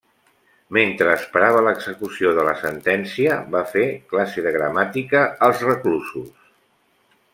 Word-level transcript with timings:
Mentre 0.77 1.11
esperava 1.17 1.59
l'execució 1.65 2.31
de 2.39 2.45
la 2.47 2.55
sentència, 2.61 3.35
va 3.57 3.61
fer 3.75 3.85
classe 4.15 4.47
de 4.47 4.55
Gramàtica 4.57 5.23
als 5.49 5.63
reclusos. 5.71 6.33